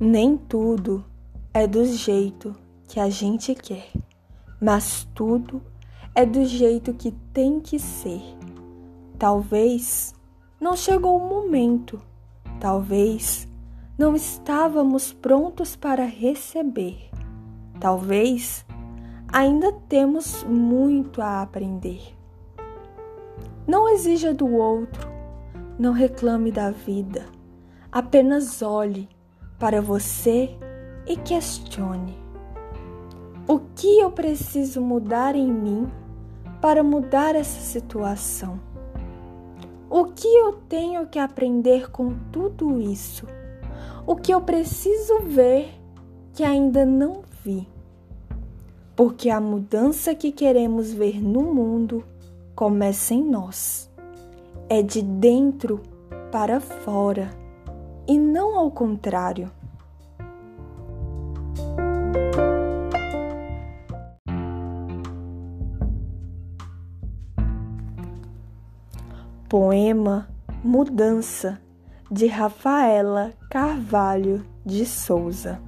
[0.00, 1.04] Nem tudo
[1.52, 2.54] é do jeito
[2.86, 3.90] que a gente quer,
[4.60, 5.60] mas tudo
[6.14, 8.22] é do jeito que tem que ser.
[9.18, 10.14] Talvez
[10.60, 12.00] não chegou o momento,
[12.60, 13.48] talvez
[13.98, 17.10] não estávamos prontos para receber,
[17.80, 18.64] talvez
[19.32, 22.16] ainda temos muito a aprender.
[23.66, 25.08] Não exija do outro,
[25.76, 27.26] não reclame da vida,
[27.90, 29.08] apenas olhe
[29.58, 30.50] para você
[31.06, 32.16] e questione:
[33.46, 35.90] o que eu preciso mudar em mim
[36.60, 38.60] para mudar essa situação?
[39.90, 43.26] O que eu tenho que aprender com tudo isso?
[44.06, 45.70] O que eu preciso ver
[46.34, 47.66] que ainda não vi?
[48.94, 52.04] Porque a mudança que queremos ver no mundo
[52.54, 53.90] começa em nós.
[54.68, 55.80] É de dentro
[56.30, 57.30] para fora
[58.08, 59.50] e não ao contrário.
[69.48, 70.28] Poema
[70.64, 71.60] Mudança
[72.10, 75.60] de Rafaela Carvalho de Souza